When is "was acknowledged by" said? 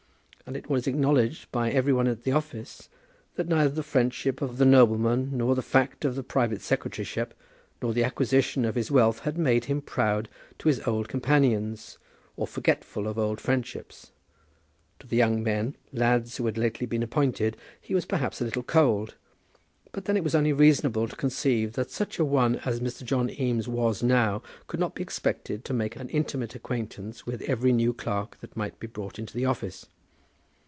0.69-1.71